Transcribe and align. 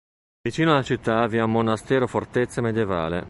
Vicino 0.41 0.71
alla 0.71 0.81
città 0.81 1.27
vi 1.27 1.37
è 1.37 1.43
un 1.43 1.51
monastero-fortezza 1.51 2.59
medievale. 2.59 3.19